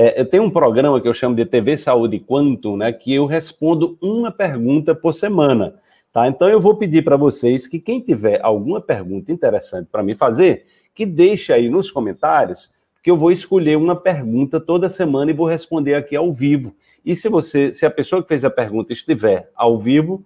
É, 0.00 0.20
eu 0.20 0.24
tenho 0.24 0.44
um 0.44 0.50
programa 0.50 1.00
que 1.00 1.08
eu 1.08 1.12
chamo 1.12 1.34
de 1.34 1.44
TV 1.44 1.76
Saúde 1.76 2.20
Quantum, 2.20 2.76
né, 2.76 2.92
que 2.92 3.12
eu 3.12 3.26
respondo 3.26 3.98
uma 4.00 4.30
pergunta 4.30 4.94
por 4.94 5.12
semana. 5.12 5.74
Tá? 6.12 6.28
Então 6.28 6.48
eu 6.48 6.60
vou 6.60 6.76
pedir 6.76 7.02
para 7.02 7.16
vocês 7.16 7.66
que 7.66 7.80
quem 7.80 7.98
tiver 8.00 8.38
alguma 8.40 8.80
pergunta 8.80 9.32
interessante 9.32 9.88
para 9.90 10.00
me 10.00 10.14
fazer, 10.14 10.66
que 10.94 11.04
deixe 11.04 11.52
aí 11.52 11.68
nos 11.68 11.90
comentários, 11.90 12.70
que 13.02 13.10
eu 13.10 13.16
vou 13.16 13.32
escolher 13.32 13.76
uma 13.76 13.96
pergunta 13.96 14.60
toda 14.60 14.88
semana 14.88 15.32
e 15.32 15.34
vou 15.34 15.48
responder 15.48 15.94
aqui 15.94 16.14
ao 16.14 16.32
vivo. 16.32 16.76
E 17.04 17.16
se 17.16 17.28
você, 17.28 17.74
se 17.74 17.84
a 17.84 17.90
pessoa 17.90 18.22
que 18.22 18.28
fez 18.28 18.44
a 18.44 18.50
pergunta 18.50 18.92
estiver 18.92 19.50
ao 19.56 19.80
vivo, 19.80 20.24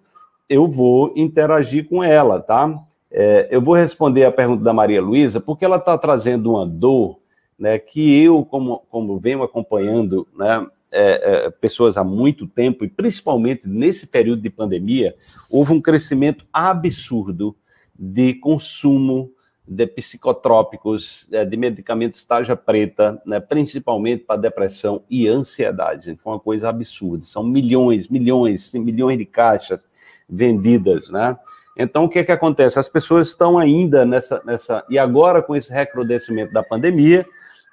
eu 0.51 0.69
vou 0.69 1.15
interagir 1.17 1.89
com 1.89 2.05
ela, 2.05 2.41
tá? 2.41 2.79
É, 3.11 3.49
eu 3.51 3.63
vou 3.63 3.75
responder 3.75 4.25
a 4.25 4.33
pergunta 4.33 4.63
da 4.63 4.73
Maria 4.75 5.01
Luísa, 5.01 5.41
porque 5.41 5.65
ela 5.65 5.77
está 5.77 5.97
trazendo 5.97 6.51
uma 6.51 6.67
dor, 6.67 7.22
né, 7.59 7.79
que 7.79 8.23
eu, 8.23 8.45
como, 8.45 8.83
como 8.91 9.19
venho 9.19 9.43
acompanhando, 9.43 10.27
né, 10.37 10.67
é, 10.91 11.47
é, 11.47 11.51
pessoas 11.51 11.97
há 11.97 12.05
muito 12.05 12.47
tempo, 12.47 12.85
e 12.85 12.89
principalmente 12.89 13.67
nesse 13.67 14.07
período 14.07 14.43
de 14.43 14.51
pandemia, 14.51 15.15
houve 15.51 15.73
um 15.73 15.81
crescimento 15.81 16.45
absurdo 16.53 17.57
de 17.99 18.35
consumo 18.35 19.31
de 19.67 19.87
psicotrópicos, 19.87 21.27
é, 21.33 21.45
de 21.45 21.57
medicamentos 21.57 22.25
taja 22.25 22.57
preta, 22.57 23.21
né, 23.25 23.41
principalmente 23.41 24.25
para 24.25 24.41
depressão 24.41 25.03
e 25.09 25.29
ansiedade. 25.29 26.17
Foi 26.17 26.33
uma 26.35 26.41
coisa 26.41 26.69
absurda. 26.69 27.25
São 27.25 27.43
milhões, 27.43 28.09
milhões, 28.09 28.73
milhões 28.75 29.17
de 29.17 29.25
caixas 29.25 29.87
vendidas, 30.29 31.09
né? 31.09 31.39
Então, 31.77 32.05
o 32.05 32.09
que, 32.09 32.19
é 32.19 32.25
que 32.25 32.33
acontece? 32.33 32.79
As 32.79 32.89
pessoas 32.89 33.29
estão 33.29 33.59
ainda 33.59 34.05
nessa, 34.05 34.43
nessa. 34.45 34.85
E 34.91 34.99
agora, 34.99 35.41
com 35.41 35.57
esse 35.57 35.73
recrudescimento 35.73 36.53
da 36.53 36.63
pandemia, 36.63 37.25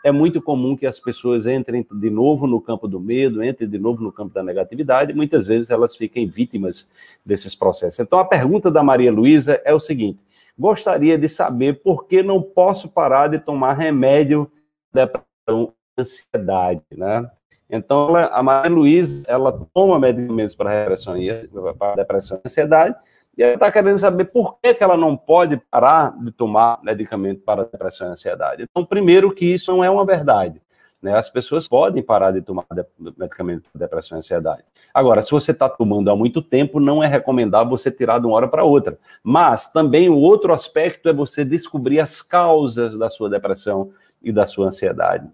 é 0.03 0.11
muito 0.11 0.41
comum 0.41 0.75
que 0.75 0.85
as 0.85 0.99
pessoas 0.99 1.45
entrem 1.45 1.85
de 1.91 2.09
novo 2.09 2.47
no 2.47 2.61
campo 2.61 2.87
do 2.87 2.99
medo, 2.99 3.43
entrem 3.43 3.69
de 3.69 3.77
novo 3.77 4.01
no 4.01 4.11
campo 4.11 4.33
da 4.33 4.41
negatividade, 4.41 5.11
e 5.11 5.15
muitas 5.15 5.47
vezes 5.47 5.69
elas 5.69 5.95
fiquem 5.95 6.27
vítimas 6.27 6.89
desses 7.25 7.53
processos. 7.53 7.99
Então, 7.99 8.19
a 8.19 8.25
pergunta 8.25 8.71
da 8.71 8.81
Maria 8.81 9.11
Luísa 9.11 9.61
é 9.65 9.73
o 9.73 9.79
seguinte: 9.79 10.19
gostaria 10.57 11.17
de 11.17 11.27
saber 11.27 11.81
por 11.81 12.07
que 12.07 12.23
não 12.23 12.41
posso 12.41 12.89
parar 12.89 13.27
de 13.27 13.39
tomar 13.39 13.73
remédio 13.73 14.49
para 14.91 15.05
depressão 15.05 15.73
ansiedade, 15.97 16.81
né? 16.91 17.29
Então, 17.69 18.17
ela, 18.17 18.27
a 18.27 18.41
Maria 18.41 18.71
Luísa, 18.71 19.23
ela 19.27 19.51
toma 19.73 19.99
medicamentos 19.99 20.55
para 20.55 20.81
depressão 20.81 21.15
e 21.17 21.47
para 21.77 21.95
depressão 21.95 22.37
e 22.37 22.47
ansiedade, 22.47 22.95
e 23.37 23.43
ela 23.43 23.53
está 23.53 23.71
querendo 23.71 23.97
saber 23.97 24.31
por 24.31 24.59
que, 24.59 24.73
que 24.73 24.83
ela 24.83 24.97
não 24.97 25.15
pode 25.15 25.57
parar 25.71 26.13
de 26.19 26.31
tomar 26.31 26.79
medicamento 26.83 27.41
para 27.41 27.63
depressão 27.63 28.07
e 28.07 28.11
ansiedade. 28.11 28.63
Então, 28.69 28.85
primeiro 28.85 29.33
que 29.33 29.45
isso 29.45 29.71
não 29.71 29.83
é 29.83 29.89
uma 29.89 30.05
verdade. 30.05 30.61
Né? 31.01 31.15
As 31.15 31.29
pessoas 31.29 31.67
podem 31.67 32.03
parar 32.03 32.31
de 32.31 32.41
tomar 32.41 32.65
de, 32.71 32.83
medicamento 33.17 33.69
para 33.71 33.79
depressão 33.79 34.17
e 34.17 34.19
ansiedade. 34.19 34.63
Agora, 34.93 35.21
se 35.21 35.31
você 35.31 35.51
está 35.51 35.69
tomando 35.69 36.11
há 36.11 36.15
muito 36.15 36.41
tempo, 36.41 36.79
não 36.79 37.01
é 37.01 37.07
recomendável 37.07 37.69
você 37.69 37.89
tirar 37.89 38.19
de 38.19 38.25
uma 38.25 38.35
hora 38.35 38.47
para 38.47 38.65
outra. 38.65 38.99
Mas 39.23 39.67
também 39.67 40.09
o 40.09 40.17
outro 40.17 40.53
aspecto 40.53 41.07
é 41.07 41.13
você 41.13 41.45
descobrir 41.45 42.01
as 42.01 42.21
causas 42.21 42.97
da 42.97 43.09
sua 43.09 43.29
depressão 43.29 43.91
e 44.21 44.31
da 44.31 44.45
sua 44.45 44.67
ansiedade. 44.67 45.29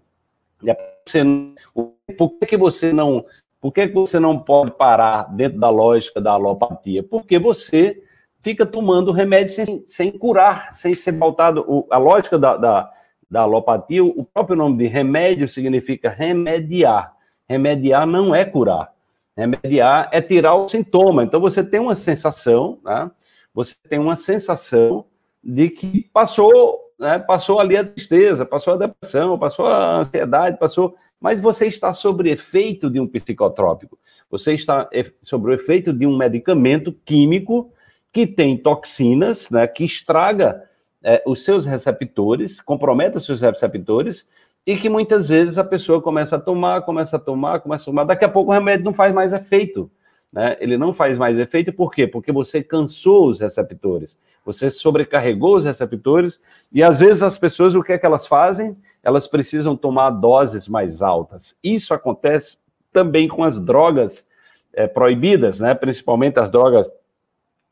E 0.62 2.14
por 2.16 2.38
que, 2.38 2.46
que 2.46 2.56
você 2.56 2.92
não 2.92 3.24
por 3.60 3.72
que, 3.72 3.86
você 3.86 4.20
não 4.20 4.38
pode 4.38 4.72
parar 4.72 5.24
dentro 5.34 5.58
da 5.58 5.70
lógica 5.70 6.20
da 6.20 6.32
alopatia? 6.32 7.02
Porque 7.02 7.38
você 7.38 8.02
fica 8.42 8.64
tomando 8.64 9.12
remédio 9.12 9.54
sem, 9.54 9.84
sem 9.86 10.12
curar, 10.12 10.74
sem 10.74 10.94
ser 10.94 11.12
voltado. 11.12 11.64
O, 11.66 11.86
a 11.90 11.98
lógica 11.98 12.38
da, 12.38 12.56
da, 12.56 12.92
da 13.30 13.40
alopatia, 13.40 14.04
o 14.04 14.24
próprio 14.24 14.56
nome 14.56 14.78
de 14.78 14.86
remédio 14.86 15.48
significa 15.48 16.10
remediar. 16.10 17.14
Remediar 17.48 18.06
não 18.06 18.34
é 18.34 18.44
curar. 18.44 18.92
Remediar 19.36 20.08
é 20.12 20.20
tirar 20.20 20.54
o 20.54 20.68
sintoma. 20.68 21.24
Então 21.24 21.40
você 21.40 21.64
tem 21.64 21.80
uma 21.80 21.94
sensação, 21.94 22.78
né? 22.84 23.10
você 23.52 23.74
tem 23.88 23.98
uma 23.98 24.16
sensação 24.16 25.06
de 25.42 25.70
que 25.70 26.08
passou 26.12 26.85
né, 26.98 27.18
passou 27.18 27.60
ali 27.60 27.76
a 27.76 27.84
tristeza, 27.84 28.44
passou 28.44 28.74
a 28.74 28.76
depressão, 28.76 29.38
passou 29.38 29.66
a 29.66 29.98
ansiedade, 29.98 30.58
passou. 30.58 30.96
Mas 31.20 31.40
você 31.40 31.66
está 31.66 31.92
sob 31.92 32.28
efeito 32.28 32.90
de 32.90 33.00
um 33.00 33.06
psicotrópico. 33.06 33.98
Você 34.30 34.54
está 34.54 34.88
sob 35.22 35.50
o 35.50 35.52
efeito 35.52 35.92
de 35.92 36.06
um 36.06 36.16
medicamento 36.16 36.92
químico 37.04 37.72
que 38.12 38.26
tem 38.26 38.56
toxinas, 38.56 39.50
né, 39.50 39.66
que 39.66 39.84
estraga 39.84 40.62
é, 41.02 41.22
os 41.26 41.44
seus 41.44 41.66
receptores, 41.66 42.60
compromete 42.60 43.18
os 43.18 43.26
seus 43.26 43.40
receptores, 43.40 44.26
e 44.66 44.76
que 44.76 44.88
muitas 44.88 45.28
vezes 45.28 45.58
a 45.58 45.64
pessoa 45.64 46.02
começa 46.02 46.36
a 46.36 46.40
tomar, 46.40 46.82
começa 46.82 47.16
a 47.16 47.20
tomar, 47.20 47.60
começa 47.60 47.84
a 47.84 47.86
tomar, 47.86 48.04
daqui 48.04 48.24
a 48.24 48.28
pouco 48.28 48.50
o 48.50 48.54
remédio 48.54 48.84
não 48.84 48.92
faz 48.92 49.14
mais 49.14 49.32
efeito. 49.32 49.90
Né? 50.36 50.54
Ele 50.60 50.76
não 50.76 50.92
faz 50.92 51.16
mais 51.16 51.38
efeito, 51.38 51.72
por 51.72 51.90
quê? 51.90 52.06
Porque 52.06 52.30
você 52.30 52.62
cansou 52.62 53.30
os 53.30 53.40
receptores, 53.40 54.18
você 54.44 54.70
sobrecarregou 54.70 55.56
os 55.56 55.64
receptores, 55.64 56.38
e 56.70 56.82
às 56.82 57.00
vezes 57.00 57.22
as 57.22 57.38
pessoas, 57.38 57.74
o 57.74 57.82
que 57.82 57.94
é 57.94 57.98
que 57.98 58.04
elas 58.04 58.26
fazem? 58.26 58.76
Elas 59.02 59.26
precisam 59.26 59.74
tomar 59.74 60.10
doses 60.10 60.68
mais 60.68 61.00
altas. 61.00 61.56
Isso 61.64 61.94
acontece 61.94 62.58
também 62.92 63.28
com 63.28 63.42
as 63.44 63.58
drogas 63.58 64.28
é, 64.74 64.86
proibidas, 64.86 65.58
né? 65.58 65.74
principalmente 65.74 66.38
as 66.38 66.50
drogas 66.50 66.86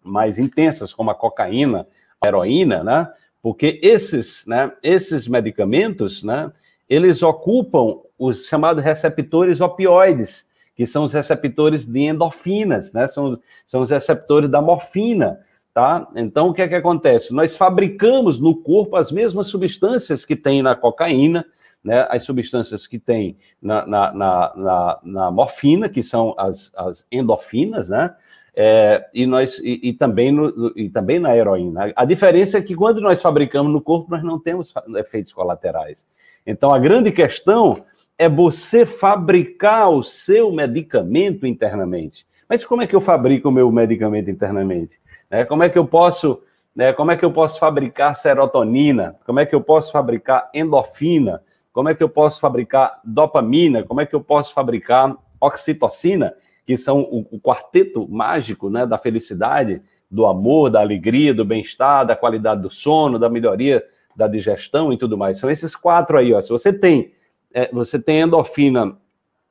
mais 0.02 0.38
intensas, 0.38 0.94
como 0.94 1.10
a 1.10 1.14
cocaína, 1.14 1.86
a 2.18 2.28
heroína, 2.28 2.82
né? 2.82 3.12
porque 3.42 3.78
esses, 3.82 4.46
né, 4.46 4.72
esses 4.82 5.28
medicamentos, 5.28 6.22
né, 6.22 6.50
eles 6.88 7.22
ocupam 7.22 7.98
os 8.18 8.46
chamados 8.46 8.82
receptores 8.82 9.60
opioides, 9.60 10.48
que 10.74 10.86
são 10.86 11.04
os 11.04 11.12
receptores 11.12 11.84
de 11.84 12.00
endorfinas, 12.00 12.92
né? 12.92 13.06
São, 13.06 13.38
são 13.66 13.82
os 13.82 13.90
receptores 13.90 14.50
da 14.50 14.60
morfina, 14.60 15.38
tá? 15.72 16.08
Então, 16.16 16.48
o 16.48 16.54
que 16.54 16.62
é 16.62 16.68
que 16.68 16.74
acontece? 16.74 17.32
Nós 17.32 17.56
fabricamos 17.56 18.40
no 18.40 18.56
corpo 18.56 18.96
as 18.96 19.12
mesmas 19.12 19.46
substâncias 19.46 20.24
que 20.24 20.34
tem 20.34 20.62
na 20.62 20.74
cocaína, 20.74 21.44
né? 21.82 22.06
As 22.10 22.24
substâncias 22.24 22.86
que 22.86 22.98
tem 22.98 23.36
na, 23.62 23.86
na, 23.86 24.12
na, 24.12 24.52
na, 24.56 25.00
na 25.04 25.30
morfina, 25.30 25.88
que 25.88 26.02
são 26.02 26.34
as, 26.36 26.72
as 26.76 27.06
endorfinas, 27.10 27.88
né? 27.88 28.14
É, 28.56 29.04
e, 29.12 29.26
nós, 29.26 29.58
e, 29.58 29.80
e, 29.82 29.92
também 29.92 30.30
no, 30.30 30.72
e 30.76 30.88
também 30.88 31.18
na 31.18 31.36
heroína. 31.36 31.92
A 31.96 32.04
diferença 32.04 32.58
é 32.58 32.62
que 32.62 32.74
quando 32.74 33.00
nós 33.00 33.20
fabricamos 33.20 33.72
no 33.72 33.80
corpo, 33.80 34.10
nós 34.10 34.22
não 34.22 34.38
temos 34.38 34.72
efeitos 34.96 35.32
colaterais. 35.32 36.06
Então, 36.46 36.72
a 36.72 36.78
grande 36.78 37.10
questão 37.10 37.84
é 38.16 38.28
você 38.28 38.86
fabricar 38.86 39.90
o 39.90 40.02
seu 40.02 40.52
medicamento 40.52 41.46
internamente. 41.46 42.26
Mas 42.48 42.64
como 42.64 42.82
é 42.82 42.86
que 42.86 42.94
eu 42.94 43.00
fabrico 43.00 43.48
o 43.48 43.52
meu 43.52 43.70
medicamento 43.72 44.30
internamente? 44.30 44.98
É, 45.30 45.44
como 45.44 45.62
é 45.62 45.68
que 45.68 45.78
eu 45.78 45.86
posso, 45.86 46.42
né, 46.74 46.92
como 46.92 47.10
é 47.10 47.16
que 47.16 47.24
eu 47.24 47.32
posso 47.32 47.58
fabricar 47.58 48.14
serotonina? 48.14 49.16
Como 49.26 49.40
é 49.40 49.46
que 49.46 49.54
eu 49.54 49.60
posso 49.60 49.90
fabricar 49.90 50.48
endorfina? 50.54 51.42
Como 51.72 51.88
é 51.88 51.94
que 51.94 52.02
eu 52.02 52.08
posso 52.08 52.38
fabricar 52.38 53.00
dopamina? 53.04 53.82
Como 53.82 54.00
é 54.00 54.06
que 54.06 54.14
eu 54.14 54.20
posso 54.20 54.54
fabricar 54.54 55.16
oxitocina, 55.40 56.34
que 56.64 56.76
são 56.76 57.00
o, 57.00 57.26
o 57.32 57.40
quarteto 57.40 58.08
mágico, 58.08 58.70
né, 58.70 58.86
da 58.86 58.96
felicidade, 58.96 59.82
do 60.08 60.26
amor, 60.26 60.70
da 60.70 60.80
alegria, 60.80 61.34
do 61.34 61.44
bem-estar, 61.44 62.06
da 62.06 62.14
qualidade 62.14 62.62
do 62.62 62.70
sono, 62.70 63.18
da 63.18 63.28
melhoria 63.28 63.82
da 64.14 64.28
digestão 64.28 64.92
e 64.92 64.96
tudo 64.96 65.18
mais. 65.18 65.38
São 65.38 65.50
esses 65.50 65.74
quatro 65.74 66.16
aí, 66.16 66.32
ó. 66.32 66.40
Se 66.40 66.50
você 66.50 66.72
tem 66.72 67.12
é, 67.54 67.70
você 67.72 67.98
tem 67.98 68.20
endorfina, 68.20 68.98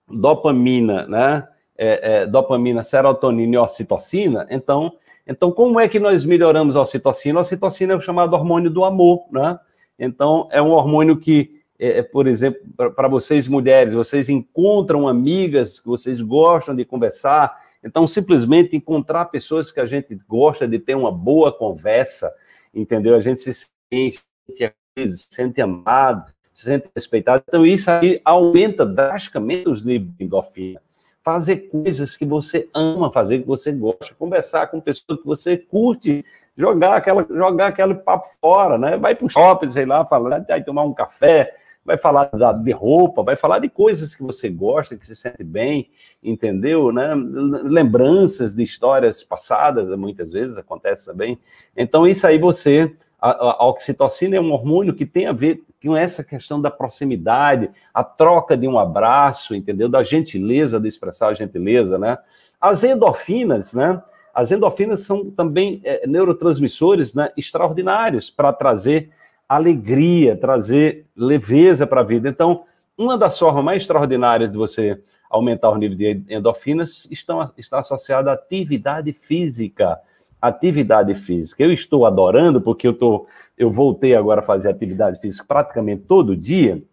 dopamina, 0.08 1.08
né? 1.08 1.48
É, 1.76 2.22
é, 2.22 2.28
dopamina, 2.28 2.84
serotonina 2.84 3.56
e 3.56 3.58
ocitocina, 3.58 4.46
então, 4.52 4.94
então 5.26 5.52
como 5.52 5.80
é 5.80 5.88
que 5.88 6.00
nós 6.00 6.24
melhoramos 6.24 6.76
a 6.76 6.82
ocitocina? 6.82 7.40
A 7.40 7.42
ocitocina 7.42 7.94
é 7.94 7.96
o 7.96 8.02
chamado 8.02 8.36
hormônio 8.36 8.70
do 8.70 8.84
amor, 8.84 9.26
né? 9.32 9.58
Então, 9.98 10.48
é 10.52 10.62
um 10.62 10.70
hormônio 10.70 11.18
que, 11.18 11.62
é, 11.80 12.00
é 12.00 12.04
por 12.04 12.28
exemplo, 12.28 12.62
para 12.96 13.08
vocês 13.08 13.48
mulheres, 13.48 13.96
vocês 13.96 14.30
encontram 14.30 15.08
amigas 15.08 15.80
que 15.80 15.88
vocês 15.88 16.22
gostam 16.22 16.76
de 16.76 16.86
conversar, 16.86 17.58
então, 17.84 18.06
simplesmente 18.06 18.76
encontrar 18.76 19.26
pessoas 19.26 19.72
que 19.72 19.80
a 19.80 19.86
gente 19.86 20.16
gosta 20.28 20.68
de 20.68 20.78
ter 20.78 20.96
uma 20.96 21.12
boa 21.12 21.52
conversa, 21.52 22.32
entendeu? 22.74 23.16
A 23.16 23.20
gente 23.20 23.42
se 23.42 23.54
sente, 23.92 24.22
se 24.52 25.28
sente 25.30 25.62
amado, 25.62 26.33
se 26.54 26.66
sente 26.66 26.88
respeitado. 26.96 27.44
Então, 27.48 27.66
isso 27.66 27.90
aí 27.90 28.22
aumenta 28.24 28.86
drasticamente 28.86 29.68
os 29.70 29.84
níveis 29.84 30.12
de 30.18 30.24
endorfina. 30.24 30.82
Fazer 31.24 31.70
coisas 31.70 32.18
que 32.18 32.26
você 32.26 32.70
ama 32.74 33.12
fazer, 33.12 33.40
que 33.40 33.48
você 33.48 33.72
gosta, 33.72 34.14
conversar 34.18 34.68
com 34.68 34.82
pessoas 34.82 35.20
que 35.20 35.26
você 35.26 35.58
curte, 35.58 36.24
jogar, 36.56 36.98
aquela, 36.98 37.26
jogar 37.30 37.68
aquele 37.68 37.96
papo 37.96 38.28
fora, 38.42 38.78
né? 38.78 38.98
Vai 38.98 39.16
para 39.16 39.26
o 39.26 39.30
shopping, 39.30 39.72
sei 39.72 39.86
lá, 39.86 40.06
falar, 40.06 40.44
vai 40.46 40.62
tomar 40.62 40.84
um 40.84 40.94
café, 40.94 41.56
vai 41.86 41.98
falar 41.98 42.30
de 42.64 42.72
roupa, 42.72 43.24
vai 43.24 43.36
falar 43.36 43.60
de 43.60 43.70
coisas 43.70 44.16
que 44.16 44.24
você 44.24 44.50
gosta, 44.50 44.96
que 44.96 45.06
se 45.06 45.16
sente 45.16 45.44
bem, 45.44 45.90
entendeu? 46.24 46.92
Né? 46.92 47.14
Lembranças 47.16 48.56
de 48.56 48.64
histórias 48.64 49.24
passadas, 49.24 49.90
muitas 49.98 50.32
vezes 50.32 50.58
acontece 50.58 51.06
também. 51.06 51.38
Então, 51.76 52.08
isso 52.08 52.26
aí 52.26 52.38
você. 52.38 52.94
A, 53.20 53.30
a, 53.30 53.68
oxitocina 53.70 54.36
é 54.36 54.42
um 54.42 54.52
hormônio 54.52 54.94
que 54.94 55.06
tem 55.06 55.28
a 55.28 55.32
ver 55.32 55.64
com 55.84 55.96
essa 55.98 56.24
questão 56.24 56.62
da 56.62 56.72
proximidade, 56.72 57.70
a 57.94 58.04
troca 58.04 58.56
de 58.56 58.68
um 58.68 58.80
abraço, 58.80 59.54
entendeu? 59.54 59.90
Da 59.90 60.04
gentileza, 60.04 60.80
de 60.80 60.88
expressar 60.88 61.28
a 61.28 61.34
gentileza, 61.34 61.98
né? 61.98 62.18
As 62.60 62.84
endorfinas, 62.84 63.74
né? 63.74 64.02
As 64.34 64.52
endorfinas 64.52 65.02
são 65.02 65.30
também 65.30 65.82
é, 65.84 66.08
neurotransmissores 66.08 67.14
né, 67.14 67.30
extraordinários 67.38 68.32
para 68.32 68.52
trazer 68.52 69.12
alegria, 69.48 70.36
trazer 70.36 71.06
leveza 71.16 71.86
para 71.86 72.02
a 72.02 72.04
vida. 72.04 72.28
Então, 72.30 72.64
uma 72.98 73.18
das 73.18 73.38
formas 73.38 73.64
mais 73.64 73.84
extraordinárias 73.84 74.52
de 74.52 74.58
você 74.58 75.00
aumentar 75.30 75.70
o 75.70 75.78
nível 75.78 75.98
de 75.98 76.24
endorfinas 76.30 77.08
estão, 77.12 77.52
está 77.58 77.80
associada 77.80 78.32
à 78.32 78.34
atividade 78.34 79.12
física. 79.14 80.00
Atividade 80.48 81.16
física. 81.16 81.64
Eu 81.64 81.72
estou 81.72 82.06
adorando, 82.06 82.62
porque 82.62 82.88
eu, 82.88 82.94
tô, 82.94 83.28
eu 83.58 83.72
voltei 83.72 84.16
agora 84.16 84.42
a 84.42 84.44
fazer 84.44 84.70
atividade 84.70 85.20
física 85.20 85.46
praticamente 85.48 86.04
todo 86.04 86.36
dia, 86.36 86.84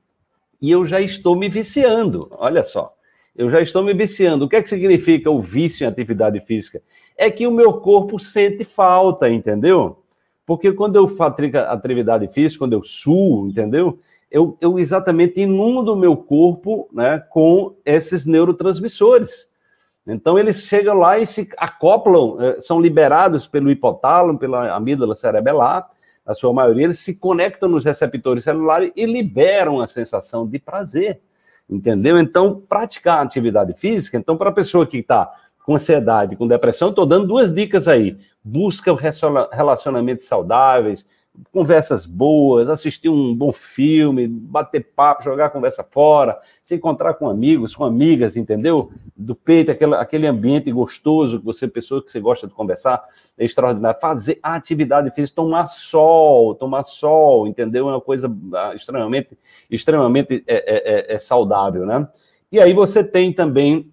e 0.61 0.70
eu 0.70 0.87
já 0.87 1.00
estou 1.00 1.35
me 1.35 1.49
viciando. 1.49 2.29
Olha 2.32 2.62
só 2.62 2.94
eu 3.41 3.50
já 3.50 3.61
estou 3.61 3.82
me 3.82 3.94
viciando. 3.94 4.44
O 4.44 4.49
que 4.49 4.56
é 4.56 4.62
que 4.62 4.69
significa 4.69 5.31
o 5.31 5.41
vício 5.41 5.85
em 5.85 5.88
atividade 5.88 6.41
física? 6.41 6.82
É 7.17 7.31
que 7.31 7.47
o 7.47 7.50
meu 7.50 7.75
corpo 7.75 8.19
sente 8.19 8.64
falta, 8.64 9.31
entendeu? 9.31 10.02
Porque 10.44 10.73
quando 10.73 10.97
eu 10.97 11.08
faço 11.08 11.37
atividade 11.69 12.29
física, 12.29 12.58
quando 12.58 12.73
eu 12.73 12.82
suo, 12.82 13.49
entendeu? 13.49 13.99
Eu, 14.31 14.56
eu 14.61 14.79
exatamente 14.79 15.41
inundo 15.41 15.93
o 15.93 15.97
meu 15.97 16.17
corpo 16.17 16.88
né, 16.93 17.19
com 17.31 17.76
esses 17.85 18.26
neurotransmissores. 18.26 19.49
Então, 20.12 20.39
eles 20.39 20.62
chegam 20.62 20.95
lá 20.95 21.19
e 21.19 21.27
se 21.27 21.49
acoplam, 21.57 22.37
eh, 22.41 22.61
são 22.61 22.81
liberados 22.81 23.47
pelo 23.47 23.71
hipotálamo, 23.71 24.39
pela 24.39 24.75
amígdala 24.75 25.15
cerebelar, 25.15 25.89
a 26.27 26.35
sua 26.35 26.53
maioria, 26.53 26.85
eles 26.85 26.99
se 26.99 27.15
conectam 27.15 27.69
nos 27.69 27.85
receptores 27.85 28.45
celulares 28.45 28.93
e 28.95 29.07
liberam 29.07 29.81
a 29.81 29.87
sensação 29.87 30.47
de 30.47 30.59
prazer. 30.59 31.21
Entendeu? 31.69 32.19
Então, 32.19 32.61
praticar 32.69 33.25
atividade 33.25 33.75
física, 33.75 34.17
então, 34.17 34.37
para 34.37 34.51
a 34.51 34.53
pessoa 34.53 34.87
que 34.87 34.99
está 34.99 35.33
com 35.65 35.75
ansiedade, 35.75 36.37
com 36.37 36.49
depressão, 36.49 36.89
estou 36.89 37.07
dando 37.07 37.29
duas 37.29 37.53
dicas 37.55 37.87
aí. 37.87 38.19
Busca 38.43 38.93
relacionamentos 39.53 40.25
saudáveis, 40.25 41.07
conversas 41.53 42.06
boas, 42.06 42.69
assistir 42.69 43.09
um 43.09 43.35
bom 43.35 43.53
filme, 43.53 44.27
bater 44.27 44.85
papo, 44.94 45.23
jogar 45.23 45.47
a 45.47 45.50
conversa 45.50 45.82
fora, 45.82 46.38
se 46.62 46.75
encontrar 46.75 47.15
com 47.15 47.29
amigos, 47.29 47.75
com 47.75 47.85
amigas, 47.85 48.37
entendeu? 48.37 48.93
Do 49.17 49.35
peito, 49.35 49.71
aquele, 49.71 49.94
aquele 49.94 50.27
ambiente 50.27 50.71
gostoso 50.71 51.38
que 51.38 51.44
você, 51.44 51.67
pessoa 51.67 52.05
que 52.05 52.11
você 52.11 52.21
gosta 52.21 52.47
de 52.47 52.53
conversar, 52.53 53.03
é 53.38 53.44
extraordinário. 53.44 54.00
Fazer 54.00 54.38
atividade 54.43 55.11
física, 55.12 55.37
tomar 55.37 55.67
sol, 55.67 56.55
tomar 56.55 56.82
sol, 56.82 57.47
entendeu? 57.47 57.88
É 57.88 57.93
uma 57.93 58.00
coisa 58.00 58.31
ah, 58.55 58.75
extremamente, 58.75 59.38
extremamente 59.71 60.44
é, 60.47 60.55
é, 60.56 61.12
é, 61.12 61.15
é 61.15 61.19
saudável, 61.19 61.87
né? 61.87 62.09
E 62.53 62.59
aí 62.59 62.73
você 62.73 63.05
tem 63.05 63.33
também 63.33 63.85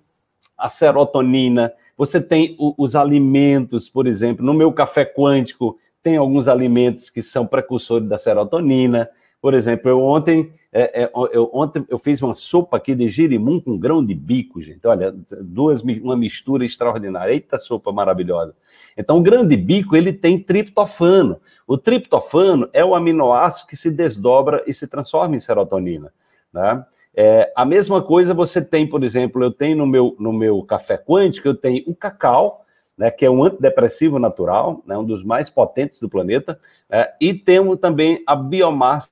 a 0.58 0.70
serotonina, 0.70 1.72
você 1.96 2.22
tem 2.22 2.56
os 2.60 2.96
alimentos, 2.96 3.90
por 3.90 4.06
exemplo, 4.06 4.46
no 4.46 4.54
meu 4.54 4.72
café 4.72 5.04
quântico, 5.04 5.78
tem 6.08 6.16
alguns 6.16 6.48
alimentos 6.48 7.10
que 7.10 7.22
são 7.22 7.46
precursores 7.46 8.08
da 8.08 8.18
serotonina. 8.18 9.10
Por 9.42 9.54
exemplo, 9.54 9.90
eu 9.90 10.02
ontem, 10.02 10.54
é, 10.72 11.04
é, 11.04 11.12
eu, 11.34 11.50
ontem 11.54 11.86
eu 11.90 12.00
fiz 12.00 12.22
uma 12.22 12.34
sopa 12.34 12.78
aqui 12.78 12.96
de 12.96 13.10
girimum 13.10 13.60
com 13.60 13.78
grão 13.78 14.04
de 14.04 14.16
bico, 14.16 14.62
gente. 14.62 14.88
Olha, 14.88 15.14
duas, 15.42 15.82
uma 15.82 16.16
mistura 16.16 16.64
extraordinária. 16.66 17.34
Eita, 17.34 17.60
sopa 17.60 17.92
maravilhosa. 17.92 18.56
Então, 18.96 19.18
o 19.18 19.22
grão 19.22 19.46
de 19.46 19.58
bico, 19.58 19.98
ele 19.98 20.14
tem 20.14 20.40
triptofano. 20.40 21.42
O 21.68 21.78
triptofano 21.78 22.70
é 22.72 22.86
o 22.86 22.96
aminoácido 22.96 23.68
que 23.68 23.76
se 23.76 23.92
desdobra 23.92 24.64
e 24.66 24.74
se 24.74 24.88
transforma 24.88 25.36
em 25.36 25.40
serotonina. 25.40 26.14
Né? 26.54 26.86
É, 27.14 27.52
a 27.54 27.66
mesma 27.66 28.02
coisa 28.02 28.34
você 28.34 28.64
tem, 28.64 28.88
por 28.88 29.04
exemplo, 29.04 29.44
eu 29.44 29.52
tenho 29.52 29.76
no 29.76 29.86
meu, 29.86 30.16
no 30.18 30.32
meu 30.32 30.64
café 30.64 30.98
quântico, 30.98 31.50
eu 31.50 31.54
tenho 31.54 31.84
o 31.86 31.94
cacau, 31.94 32.66
né, 32.98 33.12
que 33.12 33.26
é 33.26 33.30
um 33.30 33.44
antidepressivo 33.44 34.18
natural, 34.18 34.82
né, 34.86 34.98
um 34.98 35.04
dos 35.04 35.24
mais 35.24 35.50
potentes 35.50 36.00
do 36.00 36.10
planeta, 36.10 36.60
é, 36.90 37.14
e 37.22 37.34
temos 37.34 37.80
também 37.80 38.24
a 38.26 38.36
biomassa 38.36 39.10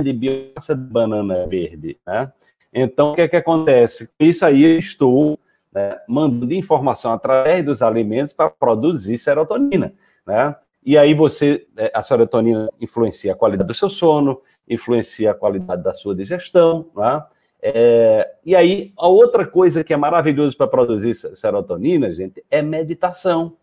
de 0.00 0.12
biomassa 0.12 0.74
de 0.74 0.82
banana 0.82 1.46
verde. 1.46 1.98
Né? 2.06 2.30
Então, 2.72 3.12
o 3.12 3.14
que 3.14 3.22
é 3.22 3.28
que 3.28 3.36
acontece? 3.36 4.10
Isso 4.20 4.44
aí 4.44 4.62
eu 4.62 4.78
estou 4.78 5.38
né, 5.72 5.98
mandando 6.06 6.52
informação 6.52 7.12
através 7.12 7.64
dos 7.64 7.80
alimentos 7.80 8.32
para 8.32 8.50
produzir 8.50 9.16
serotonina. 9.16 9.94
Né? 10.26 10.54
E 10.84 10.96
aí 10.96 11.14
você, 11.14 11.66
é, 11.76 11.90
a 11.94 12.02
serotonina 12.02 12.70
influencia 12.80 13.32
a 13.32 13.36
qualidade 13.36 13.66
do 13.66 13.74
seu 13.74 13.88
sono, 13.88 14.40
influencia 14.68 15.30
a 15.30 15.34
qualidade 15.34 15.82
da 15.82 15.94
sua 15.94 16.14
digestão, 16.14 16.90
né? 16.94 17.24
É, 17.62 18.30
e 18.44 18.54
aí, 18.54 18.92
a 18.96 19.08
outra 19.08 19.46
coisa 19.46 19.82
que 19.82 19.92
é 19.92 19.96
maravilhoso 19.96 20.56
para 20.56 20.66
produzir 20.66 21.14
serotonina, 21.14 22.12
gente, 22.14 22.44
é 22.50 22.62
meditação. 22.62 23.56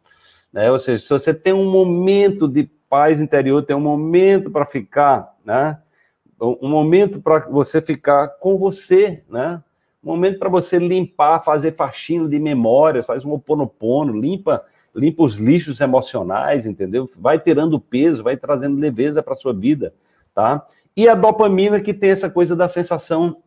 Né? 0.52 0.72
Ou 0.72 0.80
seja, 0.80 1.02
se 1.02 1.10
você 1.10 1.34
tem 1.34 1.54
um 1.54 1.70
momento 1.70 2.48
de 2.48 2.70
paz 2.90 3.20
interior, 3.20 3.64
tem 3.64 3.76
um 3.76 3.82
momento 3.82 4.52
para 4.52 4.66
ficar, 4.66 5.36
né? 5.44 5.80
Um 6.40 6.68
momento 6.68 7.22
para 7.22 7.40
você 7.50 7.82
ficar 7.82 8.28
com 8.28 8.58
você, 8.58 9.24
né? 9.30 9.64
Um 10.04 10.12
momento 10.12 10.38
para 10.38 10.50
você 10.50 10.78
limpar, 10.78 11.44
fazer 11.44 11.72
faxina 11.72 12.28
de 12.28 12.38
memórias, 12.38 13.06
faz 13.06 13.24
um 13.26 13.32
oponopono, 13.32 14.20
limpa, 14.20 14.64
limpa 14.94 15.24
os 15.24 15.38
lixos 15.38 15.80
emocionais, 15.80 16.66
entendeu? 16.66 17.10
Vai 17.18 17.40
tirando 17.40 17.80
peso, 17.80 18.22
vai 18.22 18.38
trazendo 18.38 18.78
leveza 18.78 19.24
para 19.24 19.34
sua 19.34 19.54
vida, 19.54 19.94
tá? 20.36 20.64
E 20.96 21.08
a 21.08 21.16
dopamina 21.16 21.80
que 21.80 21.94
tem 21.94 22.12
essa 22.12 22.30
coisa 22.30 22.56
da 22.56 22.68
sensação 22.68 23.38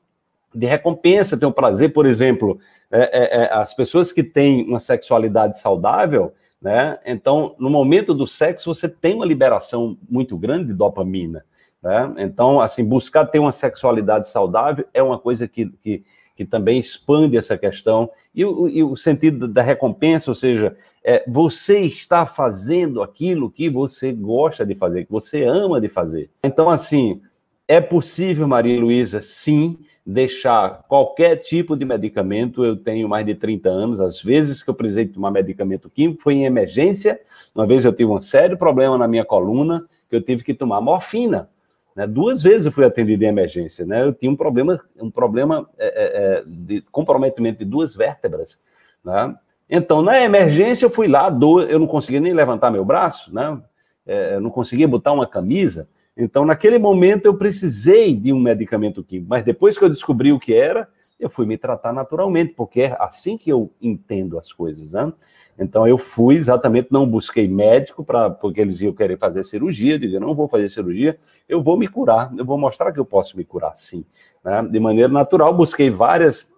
de 0.56 0.66
recompensa, 0.66 1.36
tem 1.36 1.48
o 1.48 1.52
prazer, 1.52 1.92
por 1.92 2.06
exemplo, 2.06 2.58
é, 2.90 3.00
é, 3.00 3.42
é, 3.42 3.52
as 3.52 3.74
pessoas 3.74 4.10
que 4.10 4.22
têm 4.22 4.66
uma 4.66 4.80
sexualidade 4.80 5.60
saudável, 5.60 6.32
né? 6.60 6.98
Então, 7.04 7.54
no 7.58 7.68
momento 7.68 8.14
do 8.14 8.26
sexo, 8.26 8.72
você 8.72 8.88
tem 8.88 9.14
uma 9.14 9.26
liberação 9.26 9.98
muito 10.08 10.36
grande 10.36 10.68
de 10.68 10.72
dopamina, 10.72 11.44
né? 11.82 12.14
Então, 12.18 12.60
assim, 12.60 12.84
buscar 12.84 13.26
ter 13.26 13.38
uma 13.38 13.52
sexualidade 13.52 14.28
saudável 14.28 14.86
é 14.94 15.02
uma 15.02 15.18
coisa 15.18 15.46
que, 15.46 15.66
que, 15.82 16.02
que 16.34 16.44
também 16.46 16.78
expande 16.78 17.36
essa 17.36 17.58
questão. 17.58 18.10
E 18.34 18.42
o, 18.42 18.66
e 18.68 18.82
o 18.82 18.96
sentido 18.96 19.46
da 19.46 19.62
recompensa, 19.62 20.30
ou 20.30 20.34
seja, 20.34 20.74
é, 21.04 21.22
você 21.28 21.80
está 21.80 22.24
fazendo 22.24 23.02
aquilo 23.02 23.50
que 23.50 23.68
você 23.68 24.10
gosta 24.10 24.64
de 24.64 24.74
fazer, 24.74 25.04
que 25.04 25.12
você 25.12 25.44
ama 25.44 25.80
de 25.80 25.88
fazer. 25.88 26.30
Então, 26.42 26.70
assim, 26.70 27.20
é 27.68 27.80
possível, 27.80 28.48
Maria 28.48 28.80
Luísa, 28.80 29.20
sim, 29.20 29.78
deixar 30.06 30.84
qualquer 30.86 31.36
tipo 31.36 31.76
de 31.76 31.84
medicamento. 31.84 32.64
Eu 32.64 32.76
tenho 32.76 33.08
mais 33.08 33.26
de 33.26 33.34
30 33.34 33.68
anos, 33.68 34.00
às 34.00 34.22
vezes 34.22 34.62
que 34.62 34.70
eu 34.70 34.74
precisei 34.74 35.06
tomar 35.06 35.32
medicamento 35.32 35.90
químico 35.90 36.22
foi 36.22 36.34
em 36.34 36.44
emergência. 36.44 37.20
Uma 37.52 37.66
vez 37.66 37.84
eu 37.84 37.92
tive 37.92 38.12
um 38.12 38.20
sério 38.20 38.56
problema 38.56 38.96
na 38.96 39.08
minha 39.08 39.24
coluna, 39.24 39.84
que 40.08 40.14
eu 40.14 40.22
tive 40.22 40.44
que 40.44 40.54
tomar 40.54 40.80
morfina. 40.80 41.48
Né? 41.96 42.06
Duas 42.06 42.42
vezes 42.42 42.66
eu 42.66 42.72
fui 42.72 42.84
atendido 42.84 43.24
em 43.24 43.28
emergência. 43.28 43.84
Né? 43.84 44.02
Eu 44.04 44.12
tinha 44.12 44.30
um 44.30 44.36
problema, 44.36 44.80
um 45.00 45.10
problema 45.10 45.68
é, 45.76 45.86
é, 45.86 46.44
de 46.46 46.82
comprometimento 46.92 47.58
de 47.58 47.64
duas 47.64 47.96
vértebras. 47.96 48.60
Né? 49.04 49.34
Então, 49.68 50.02
na 50.02 50.20
emergência, 50.20 50.84
eu 50.84 50.90
fui 50.90 51.08
lá, 51.08 51.28
eu 51.68 51.78
não 51.80 51.86
conseguia 51.88 52.20
nem 52.20 52.32
levantar 52.32 52.70
meu 52.70 52.84
braço, 52.84 53.34
né? 53.34 53.60
É, 54.06 54.36
eu 54.36 54.40
não 54.40 54.50
conseguia 54.50 54.86
botar 54.86 55.10
uma 55.10 55.26
camisa. 55.26 55.88
Então, 56.16 56.44
naquele 56.44 56.78
momento, 56.78 57.26
eu 57.26 57.36
precisei 57.36 58.14
de 58.16 58.32
um 58.32 58.40
medicamento 58.40 59.04
químico, 59.04 59.28
mas 59.28 59.42
depois 59.42 59.76
que 59.76 59.84
eu 59.84 59.88
descobri 59.88 60.32
o 60.32 60.40
que 60.40 60.54
era, 60.54 60.88
eu 61.20 61.28
fui 61.28 61.44
me 61.44 61.58
tratar 61.58 61.92
naturalmente, 61.92 62.54
porque 62.54 62.82
é 62.82 62.96
assim 62.98 63.36
que 63.36 63.50
eu 63.50 63.70
entendo 63.80 64.38
as 64.38 64.52
coisas, 64.52 64.92
né? 64.92 65.12
Então, 65.58 65.86
eu 65.86 65.96
fui 65.96 66.36
exatamente, 66.36 66.88
não 66.90 67.06
busquei 67.06 67.48
médico, 67.48 68.04
pra, 68.04 68.30
porque 68.30 68.60
eles 68.60 68.80
iam 68.80 68.92
querer 68.92 69.18
fazer 69.18 69.44
cirurgia, 69.44 69.94
eu 69.94 69.98
digo, 69.98 70.20
não 70.20 70.34
vou 70.34 70.48
fazer 70.48 70.68
cirurgia, 70.68 71.16
eu 71.48 71.62
vou 71.62 71.76
me 71.76 71.88
curar, 71.88 72.32
eu 72.36 72.44
vou 72.44 72.58
mostrar 72.58 72.92
que 72.92 73.00
eu 73.00 73.04
posso 73.04 73.36
me 73.36 73.44
curar, 73.44 73.76
sim. 73.76 74.04
Né? 74.44 74.62
De 74.70 74.80
maneira 74.80 75.12
natural, 75.12 75.54
busquei 75.54 75.90
várias, 75.90 76.50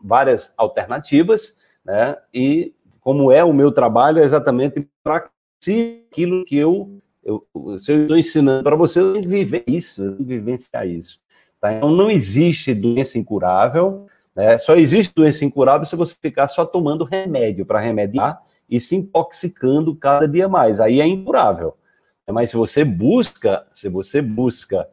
várias 0.00 0.52
alternativas, 0.56 1.56
né? 1.84 2.16
E 2.32 2.74
como 3.00 3.32
é 3.32 3.42
o 3.42 3.52
meu 3.52 3.72
trabalho, 3.72 4.20
é 4.20 4.24
exatamente 4.24 4.88
para 5.02 5.28
aquilo 5.60 6.44
que 6.44 6.56
eu 6.56 7.00
eu, 7.28 7.78
se 7.78 7.92
eu 7.92 8.02
estou 8.02 8.16
ensinando 8.16 8.62
para 8.62 8.74
você, 8.74 9.00
eu 9.00 9.12
tenho 9.12 9.28
viver 9.28 9.62
isso, 9.66 10.02
eu 10.02 10.06
tenho 10.12 10.16
que 10.16 10.24
vivenciar 10.24 10.88
isso. 10.88 11.20
Tá? 11.60 11.74
Então, 11.74 11.90
não 11.90 12.10
existe 12.10 12.74
doença 12.74 13.18
incurável, 13.18 14.06
né? 14.34 14.56
só 14.56 14.74
existe 14.74 15.12
doença 15.14 15.44
incurável 15.44 15.84
se 15.84 15.94
você 15.94 16.14
ficar 16.20 16.48
só 16.48 16.64
tomando 16.64 17.04
remédio 17.04 17.66
para 17.66 17.80
remediar 17.80 18.40
e 18.68 18.80
se 18.80 18.96
intoxicando 18.96 19.94
cada 19.94 20.26
dia 20.26 20.48
mais. 20.48 20.80
Aí 20.80 21.00
é 21.00 21.06
incurável. 21.06 21.76
Mas 22.26 22.50
se 22.50 22.56
você 22.56 22.84
busca, 22.84 23.66
se 23.72 23.88
você 23.88 24.22
busca 24.22 24.88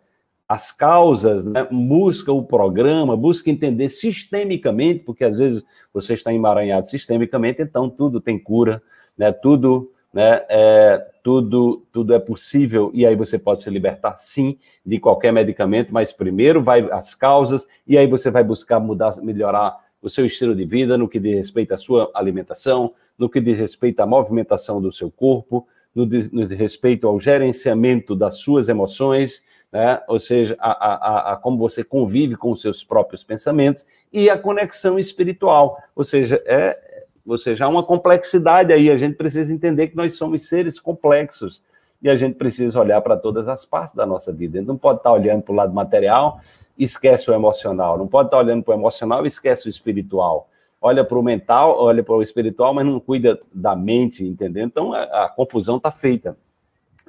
as 0.47 0.71
causas, 0.71 1.45
né? 1.45 1.67
busca 1.71 2.31
o 2.31 2.43
programa, 2.43 3.17
busca 3.17 3.49
entender 3.49 3.89
sistemicamente, 3.89 4.99
porque 4.99 5.23
às 5.23 5.39
vezes 5.39 5.63
você 5.93 6.13
está 6.13 6.33
emaranhado 6.33 6.89
sistemicamente, 6.89 7.61
então 7.61 7.89
tudo 7.89 8.21
tem 8.21 8.37
cura, 8.37 8.81
né? 9.17 9.31
tudo 9.31 9.91
né? 10.15 10.45
É, 10.47 11.05
tudo, 11.21 11.85
tudo 11.91 12.13
é 12.13 12.19
possível 12.19 12.89
e 12.93 13.05
aí 13.05 13.17
você 13.17 13.37
pode 13.37 13.61
se 13.61 13.69
libertar, 13.69 14.17
sim, 14.17 14.57
de 14.85 14.97
qualquer 14.97 15.33
medicamento, 15.33 15.93
mas 15.93 16.13
primeiro 16.13 16.63
vai 16.63 16.87
as 16.89 17.13
causas 17.13 17.67
e 17.85 17.97
aí 17.97 18.07
você 18.07 18.31
vai 18.31 18.41
buscar 18.41 18.79
mudar, 18.79 19.21
melhorar 19.21 19.77
o 20.01 20.09
seu 20.09 20.25
estilo 20.25 20.55
de 20.55 20.63
vida 20.63 20.97
no 20.97 21.09
que 21.09 21.19
diz 21.19 21.35
respeito 21.35 21.73
à 21.73 21.77
sua 21.77 22.09
alimentação, 22.15 22.93
no 23.17 23.29
que 23.29 23.41
diz 23.41 23.59
respeito 23.59 23.99
à 23.99 24.05
movimentação 24.05 24.81
do 24.81 24.89
seu 24.89 25.11
corpo, 25.11 25.67
no, 25.93 26.05
no 26.05 26.47
respeito 26.47 27.07
ao 27.07 27.19
gerenciamento 27.19 28.15
das 28.15 28.35
suas 28.35 28.69
emoções, 28.69 29.43
né? 29.69 30.01
ou 30.07 30.17
seja, 30.17 30.55
a, 30.59 30.71
a, 30.71 31.33
a, 31.33 31.35
como 31.35 31.57
você 31.57 31.83
convive 31.83 32.37
com 32.37 32.51
os 32.51 32.61
seus 32.61 32.85
próprios 32.85 33.21
pensamentos 33.21 33.85
e 34.13 34.29
a 34.29 34.37
conexão 34.37 34.97
espiritual, 34.97 35.77
ou 35.93 36.05
seja, 36.05 36.41
é, 36.45 36.84
ou 37.25 37.37
seja, 37.37 37.65
há 37.65 37.67
uma 37.67 37.83
complexidade 37.83 38.71
aí, 38.71 38.89
a 38.89 38.97
gente 38.97 39.15
precisa 39.15 39.53
entender 39.53 39.87
que 39.87 39.95
nós 39.95 40.13
somos 40.13 40.47
seres 40.47 40.79
complexos 40.79 41.63
e 42.01 42.09
a 42.09 42.15
gente 42.15 42.35
precisa 42.35 42.79
olhar 42.79 43.01
para 43.01 43.17
todas 43.17 43.47
as 43.47 43.65
partes 43.65 43.95
da 43.95 44.05
nossa 44.05 44.31
vida. 44.31 44.57
A 44.57 44.61
gente 44.61 44.67
não 44.67 44.77
pode 44.77 44.99
estar 44.99 45.11
olhando 45.11 45.41
para 45.41 45.51
o 45.51 45.55
lado 45.55 45.73
material 45.73 46.39
e 46.77 46.83
esquece 46.83 47.31
o 47.31 47.33
emocional, 47.33 47.97
não 47.97 48.07
pode 48.07 48.27
estar 48.27 48.37
olhando 48.37 48.63
para 48.63 48.75
o 48.75 48.77
emocional 48.77 49.25
e 49.25 49.27
esquece 49.27 49.67
o 49.67 49.69
espiritual. 49.69 50.49
Olha 50.79 51.03
para 51.03 51.17
o 51.17 51.23
mental, 51.23 51.79
olha 51.79 52.03
para 52.03 52.13
o 52.13 52.21
espiritual, 52.21 52.73
mas 52.73 52.85
não 52.85 52.99
cuida 52.99 53.39
da 53.51 53.75
mente, 53.75 54.23
entendeu? 54.23 54.65
Então 54.65 54.93
a, 54.93 55.25
a 55.25 55.29
confusão 55.29 55.77
está 55.77 55.89
feita. 55.89 56.37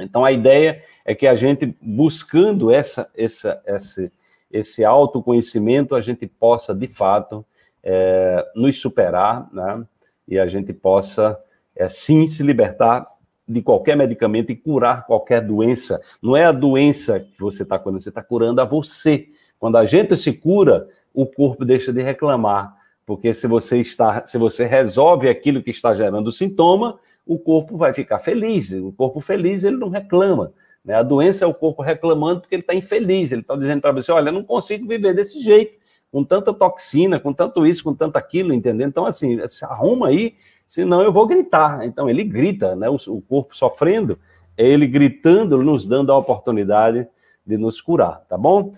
Então 0.01 0.25
a 0.25 0.33
ideia 0.33 0.83
é 1.05 1.15
que 1.15 1.27
a 1.27 1.37
gente, 1.37 1.77
buscando 1.81 2.71
essa, 2.71 3.11
essa, 3.15 3.61
esse, 3.67 4.13
esse 4.51 4.85
autoconhecimento, 4.85 5.95
a 5.95 6.01
gente 6.01 6.27
possa, 6.27 6.75
de 6.75 6.89
fato, 6.89 7.45
é, 7.83 8.47
nos 8.55 8.81
superar, 8.81 9.47
né? 9.53 9.85
E 10.27 10.39
a 10.39 10.47
gente 10.47 10.73
possa, 10.73 11.39
é, 11.75 11.89
sim, 11.89 12.27
se 12.27 12.43
libertar 12.43 13.07
de 13.49 13.63
qualquer 13.63 13.97
medicamento 13.97 14.51
e 14.51 14.57
curar 14.57 15.07
qualquer 15.07 15.41
doença. 15.41 16.01
Não 16.21 16.37
é 16.37 16.45
a 16.45 16.53
doença 16.53 17.21
que 17.21 17.41
você 17.41 17.63
está 17.63 17.79
curando, 17.79 18.01
você 18.01 18.09
está 18.09 18.23
curando 18.23 18.61
a 18.61 18.65
você. 18.65 19.29
Quando 19.59 19.77
a 19.77 19.87
gente 19.87 20.17
se 20.17 20.33
cura, 20.33 20.89
o 21.15 21.27
corpo 21.27 21.65
deixa 21.65 21.93
de 21.93 22.03
reclamar, 22.03 22.77
porque 23.07 23.33
se 23.33 23.47
você 23.47 23.79
está, 23.79 24.27
se 24.27 24.37
você 24.37 24.67
resolve 24.67 25.29
aquilo 25.29 25.63
que 25.63 25.71
está 25.71 25.95
gerando 25.95 26.27
o 26.27 26.33
sintoma, 26.33 26.99
o 27.25 27.39
corpo 27.39 27.77
vai 27.77 27.93
ficar 27.93 28.19
feliz. 28.19 28.73
O 28.73 28.93
corpo 28.93 29.21
feliz 29.21 29.63
ele 29.63 29.77
não 29.77 29.89
reclama. 29.89 30.53
Né? 30.85 30.95
A 30.95 31.03
doença 31.03 31.45
é 31.45 31.49
o 31.49 31.55
corpo 31.55 31.83
reclamando 31.83 32.41
porque 32.41 32.57
ele 32.57 32.63
está 32.63 32.75
infeliz. 32.75 33.31
Ele 33.31 33.43
está 33.43 33.57
dizendo 33.57 33.81
para 33.81 33.93
você: 33.93 34.11
olha, 34.11 34.29
eu 34.29 34.33
não 34.33 34.45
consigo 34.45 34.87
viver 34.87 35.15
desse 35.15 35.41
jeito 35.41 35.86
com 36.11 36.25
tanta 36.25 36.53
toxina, 36.53 37.21
com 37.21 37.33
tanto 37.33 37.67
isso, 37.67 37.85
com 37.85 37.95
tanto 37.95 38.17
aquilo, 38.17 38.55
entendeu? 38.55 38.87
Então, 38.87 39.07
assim, 39.07 39.39
arruma 39.63 40.09
aí, 40.09 40.35
senão 40.67 41.03
eu 41.03 41.13
vou 41.13 41.27
gritar. 41.27 41.85
Então, 41.85 42.09
ele 42.09 42.25
grita, 42.25 42.75
né? 42.75 42.89
O, 42.89 42.97
o 43.09 43.21
corpo 43.21 43.57
sofrendo, 43.57 44.19
é 44.57 44.67
ele 44.67 44.87
gritando, 44.87 45.63
nos 45.63 45.87
dando 45.87 46.11
a 46.13 46.19
oportunidade 46.19 47.07
de 47.47 47.57
nos 47.57 47.81
curar, 47.81 48.25
tá 48.29 48.37
bom? 48.37 48.75